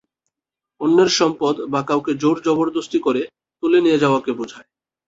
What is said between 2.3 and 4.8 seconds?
জবরদস্তি করে তুলে নিয়ে যাওয়াকে বুঝায়।